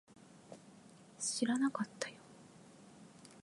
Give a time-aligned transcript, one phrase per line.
[1.19, 2.15] 知らなかったよ